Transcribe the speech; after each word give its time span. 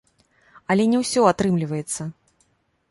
Але 0.73 0.87
не 0.93 0.97
ўсё 1.03 1.21
атрымліваецца. 1.33 2.11